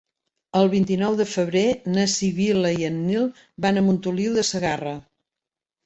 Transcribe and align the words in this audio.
El 0.61 0.69
vint-i-nou 0.71 1.17
de 1.19 1.27
febrer 1.33 1.63
na 1.97 2.07
Sibil·la 2.15 2.73
i 2.81 2.89
en 2.91 2.99
Nil 3.05 3.31
van 3.67 3.79
a 3.79 3.87
Montoliu 3.93 4.37
de 4.43 4.49
Segarra. 4.53 5.01